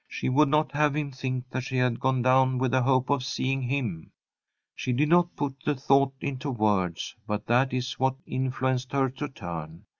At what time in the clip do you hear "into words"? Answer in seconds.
6.19-7.15